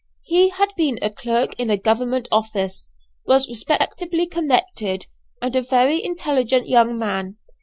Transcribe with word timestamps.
He 0.23 0.49
had 0.49 0.69
been 0.75 0.97
a 1.03 1.11
clerk 1.11 1.53
in 1.59 1.69
a 1.69 1.77
government 1.77 2.27
office, 2.31 2.91
was 3.27 3.47
respectably 3.47 4.25
connected, 4.25 5.05
and 5.43 5.55
a 5.55 5.61
very 5.61 6.03
intelligent 6.03 6.67
young 6.67 6.97
man. 6.97 7.37